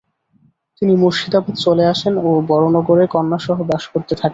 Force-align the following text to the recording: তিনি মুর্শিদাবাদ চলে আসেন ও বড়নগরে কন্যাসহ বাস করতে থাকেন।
তিনি 0.77 0.93
মুর্শিদাবাদ 0.95 1.55
চলে 1.65 1.83
আসেন 1.85 2.13
ও 2.19 2.29
বড়নগরে 2.49 3.05
কন্যাসহ 3.07 3.57
বাস 3.69 3.83
করতে 3.93 4.13
থাকেন। 4.15 4.29